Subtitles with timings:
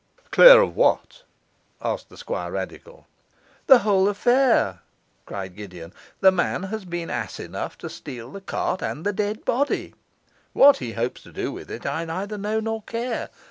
[0.31, 1.21] 'Clear of what?'
[1.79, 3.05] asked the Squirradical.
[3.67, 4.79] 'The whole affair!'
[5.27, 5.93] cried Gideon.
[6.21, 9.93] 'That man has been ass enough to steal the cart and the dead body;
[10.53, 13.29] what he hopes to do with it I neither know nor care.